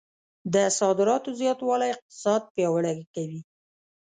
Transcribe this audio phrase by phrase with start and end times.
[0.53, 3.41] د صادراتو زیاتوالی اقتصاد پیاوړی کوي.